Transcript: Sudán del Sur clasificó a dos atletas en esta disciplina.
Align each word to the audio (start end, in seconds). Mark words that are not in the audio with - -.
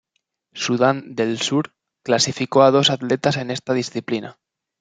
Sudán 0.55 1.13
del 1.13 1.37
Sur 1.37 1.75
clasificó 2.03 2.63
a 2.63 2.71
dos 2.71 2.89
atletas 2.89 3.37
en 3.37 3.51
esta 3.51 3.73
disciplina. 3.73 4.39